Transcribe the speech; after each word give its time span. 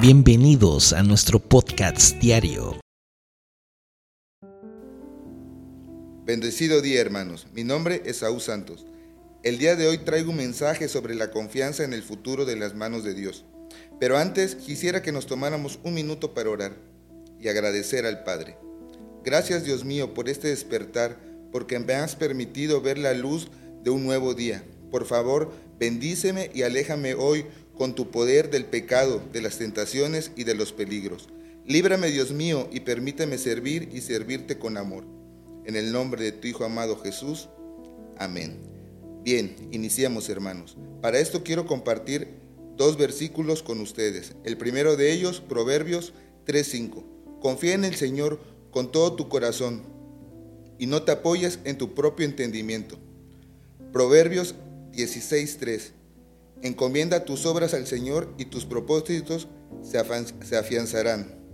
Bienvenidos 0.00 0.92
a 0.92 1.02
nuestro 1.02 1.38
podcast 1.38 2.16
diario. 2.18 2.80
Bendecido 6.24 6.82
día 6.82 7.00
hermanos, 7.00 7.46
mi 7.54 7.62
nombre 7.62 8.02
es 8.04 8.18
Saúl 8.18 8.40
Santos. 8.40 8.86
El 9.44 9.58
día 9.58 9.76
de 9.76 9.86
hoy 9.86 9.98
traigo 9.98 10.32
un 10.32 10.38
mensaje 10.38 10.88
sobre 10.88 11.14
la 11.14 11.30
confianza 11.30 11.84
en 11.84 11.92
el 11.92 12.02
futuro 12.02 12.44
de 12.44 12.56
las 12.56 12.74
manos 12.74 13.04
de 13.04 13.14
Dios. 13.14 13.44
Pero 14.00 14.18
antes 14.18 14.56
quisiera 14.56 15.00
que 15.00 15.12
nos 15.12 15.26
tomáramos 15.26 15.78
un 15.84 15.94
minuto 15.94 16.34
para 16.34 16.50
orar 16.50 16.76
y 17.38 17.48
agradecer 17.48 18.04
al 18.04 18.24
Padre. 18.24 18.58
Gracias 19.24 19.64
Dios 19.64 19.84
mío 19.84 20.12
por 20.12 20.28
este 20.28 20.48
despertar, 20.48 21.20
porque 21.52 21.78
me 21.78 21.94
has 21.94 22.16
permitido 22.16 22.80
ver 22.80 22.98
la 22.98 23.14
luz 23.14 23.48
de 23.84 23.90
un 23.90 24.04
nuevo 24.04 24.34
día. 24.34 24.64
Por 24.90 25.06
favor, 25.06 25.52
bendíceme 25.78 26.50
y 26.52 26.62
aléjame 26.62 27.14
hoy 27.14 27.46
con 27.76 27.94
tu 27.94 28.10
poder 28.10 28.50
del 28.50 28.64
pecado, 28.64 29.22
de 29.32 29.42
las 29.42 29.58
tentaciones 29.58 30.30
y 30.36 30.44
de 30.44 30.54
los 30.54 30.72
peligros. 30.72 31.28
Líbrame, 31.66 32.10
Dios 32.10 32.32
mío, 32.32 32.68
y 32.72 32.80
permíteme 32.80 33.38
servir 33.38 33.88
y 33.92 34.00
servirte 34.00 34.58
con 34.58 34.76
amor. 34.76 35.04
En 35.64 35.76
el 35.76 35.92
nombre 35.92 36.22
de 36.24 36.32
tu 36.32 36.46
Hijo 36.46 36.64
amado 36.64 36.96
Jesús. 36.96 37.48
Amén. 38.18 38.58
Bien, 39.22 39.56
iniciamos 39.72 40.28
hermanos. 40.28 40.76
Para 41.00 41.18
esto 41.18 41.42
quiero 41.42 41.66
compartir 41.66 42.28
dos 42.76 42.98
versículos 42.98 43.62
con 43.62 43.80
ustedes. 43.80 44.34
El 44.44 44.58
primero 44.58 44.96
de 44.96 45.12
ellos, 45.12 45.40
Proverbios 45.40 46.12
3.5. 46.46 47.40
Confía 47.40 47.74
en 47.74 47.84
el 47.84 47.94
Señor 47.94 48.40
con 48.70 48.92
todo 48.92 49.14
tu 49.14 49.28
corazón 49.28 49.82
y 50.78 50.86
no 50.86 51.02
te 51.02 51.12
apoyes 51.12 51.60
en 51.64 51.78
tu 51.78 51.94
propio 51.94 52.26
entendimiento. 52.26 52.98
Proverbios 53.92 54.54
16.3. 54.92 55.92
Encomienda 56.62 57.24
tus 57.24 57.46
obras 57.46 57.74
al 57.74 57.86
Señor 57.86 58.32
y 58.38 58.46
tus 58.46 58.64
propósitos 58.64 59.48
se 59.82 60.56
afianzarán. 60.56 61.44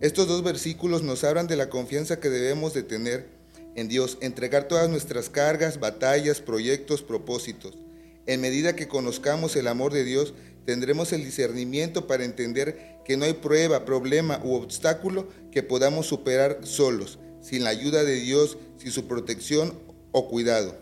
Estos 0.00 0.28
dos 0.28 0.42
versículos 0.42 1.02
nos 1.02 1.24
hablan 1.24 1.46
de 1.46 1.56
la 1.56 1.70
confianza 1.70 2.20
que 2.20 2.28
debemos 2.28 2.74
de 2.74 2.82
tener 2.82 3.36
en 3.76 3.88
Dios, 3.88 4.18
entregar 4.20 4.68
todas 4.68 4.90
nuestras 4.90 5.28
cargas, 5.28 5.80
batallas, 5.80 6.40
proyectos, 6.40 7.02
propósitos. 7.02 7.78
En 8.26 8.40
medida 8.40 8.74
que 8.74 8.88
conozcamos 8.88 9.54
el 9.56 9.68
amor 9.68 9.92
de 9.92 10.04
Dios, 10.04 10.34
tendremos 10.64 11.12
el 11.12 11.24
discernimiento 11.24 12.06
para 12.06 12.24
entender 12.24 12.98
que 13.04 13.16
no 13.16 13.24
hay 13.24 13.34
prueba, 13.34 13.84
problema 13.84 14.40
u 14.42 14.54
obstáculo 14.54 15.28
que 15.52 15.62
podamos 15.62 16.06
superar 16.06 16.60
solos, 16.62 17.18
sin 17.40 17.64
la 17.64 17.70
ayuda 17.70 18.02
de 18.02 18.16
Dios, 18.16 18.58
sin 18.78 18.90
su 18.90 19.06
protección 19.06 19.78
o 20.10 20.28
cuidado. 20.28 20.76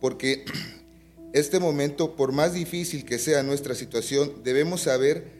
Porque 0.00 0.44
este 1.34 1.58
momento, 1.58 2.14
por 2.14 2.30
más 2.30 2.54
difícil 2.54 3.04
que 3.04 3.18
sea 3.18 3.42
nuestra 3.42 3.74
situación, 3.74 4.44
debemos 4.44 4.82
saber 4.82 5.32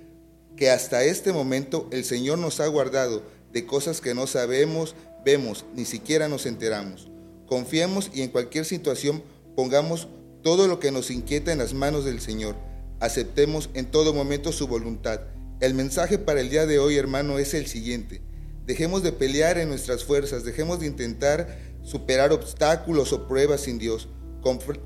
que 0.56 0.69
hasta 0.69 1.05
este 1.05 1.33
momento 1.33 1.89
el 1.92 2.05
Señor 2.05 2.39
nos 2.39 2.59
ha 2.59 2.67
guardado 2.67 3.23
de 3.53 3.64
cosas 3.64 4.00
que 4.00 4.12
no 4.12 4.27
sabemos, 4.27 4.97
vemos, 5.25 5.65
ni 5.72 5.84
siquiera 5.84 6.28
nos 6.28 6.47
enteramos. 6.47 7.12
Confiemos 7.47 8.11
y 8.12 8.22
en 8.22 8.31
cualquier 8.31 8.65
situación 8.65 9.22
pongamos 9.55 10.09
todo 10.42 10.67
lo 10.67 10.81
que 10.81 10.91
nos 10.91 11.12
inquieta 11.12 11.53
en 11.53 11.59
las 11.59 11.75
manos 11.75 12.05
del 12.05 12.20
Señor. 12.20 12.56
Aceptemos 12.98 13.70
en 13.75 13.87
todo 13.87 14.12
momento 14.12 14.50
su 14.50 14.67
voluntad. 14.67 15.20
El 15.61 15.75
mensaje 15.75 16.19
para 16.19 16.41
el 16.41 16.50
día 16.50 16.67
de 16.67 16.81
hoy, 16.81 16.97
hermano, 16.97 17.39
es 17.39 17.55
el 17.55 17.69
siguiente. 17.69 18.20
Dejemos 18.67 19.05
de 19.05 19.12
pelear 19.12 19.59
en 19.59 19.69
nuestras 19.69 20.03
fuerzas, 20.03 20.42
dejemos 20.42 20.81
de 20.81 20.87
intentar 20.87 21.56
superar 21.84 22.33
obstáculos 22.33 23.12
o 23.12 23.28
pruebas 23.28 23.61
sin 23.61 23.78
Dios. 23.78 24.09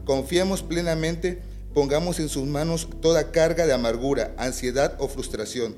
Confiemos 0.05 0.63
plenamente, 0.63 1.43
pongamos 1.75 2.21
en 2.21 2.29
sus 2.29 2.47
manos 2.47 2.89
toda 3.01 3.33
carga 3.33 3.67
de 3.67 3.73
amargura, 3.73 4.35
ansiedad 4.39 4.97
o 5.01 5.09
frustración. 5.09 5.77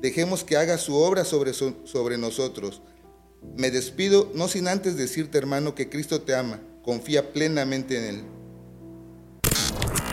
Dejemos 0.00 0.42
que 0.42 0.56
haga 0.56 0.78
su 0.78 0.94
obra 0.94 1.24
sobre, 1.24 1.52
sobre 1.52 2.16
nosotros. 2.16 2.80
Me 3.56 3.70
despido 3.70 4.32
no 4.34 4.48
sin 4.48 4.68
antes 4.68 4.96
decirte, 4.96 5.36
hermano, 5.36 5.74
que 5.74 5.90
Cristo 5.90 6.22
te 6.22 6.34
ama. 6.34 6.60
Confía 6.82 7.32
plenamente 7.32 7.98
en 7.98 8.04
Él. 8.04 8.24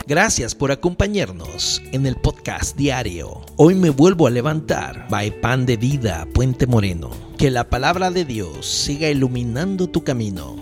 Gracias 0.06 0.54
por 0.54 0.72
acompañarnos 0.72 1.80
en 1.92 2.06
el 2.06 2.16
podcast 2.16 2.76
diario. 2.76 3.40
Hoy 3.56 3.74
me 3.74 3.88
vuelvo 3.88 4.26
a 4.26 4.30
levantar. 4.30 5.06
By 5.08 5.40
Pan 5.40 5.64
de 5.64 5.76
Vida, 5.76 6.26
Puente 6.34 6.66
Moreno. 6.66 7.10
Que 7.38 7.50
la 7.50 7.70
palabra 7.70 8.10
de 8.10 8.24
Dios 8.24 8.66
siga 8.66 9.08
iluminando 9.08 9.88
tu 9.88 10.04
camino 10.04 10.61